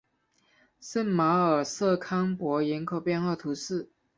[0.79, 3.87] 圣马尔瑟康珀人口变化图示